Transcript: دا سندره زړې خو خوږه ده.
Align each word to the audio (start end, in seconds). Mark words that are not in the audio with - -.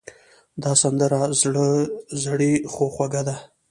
دا 0.61 0.71
سندره 0.81 1.21
زړې 2.23 2.53
خو 2.73 2.85
خوږه 2.93 3.21
ده. 3.27 3.35